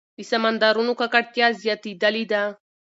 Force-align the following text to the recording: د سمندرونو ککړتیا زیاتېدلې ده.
د 0.17 0.19
سمندرونو 0.31 0.91
ککړتیا 0.99 1.47
زیاتېدلې 1.61 2.23
ده. 2.31 2.43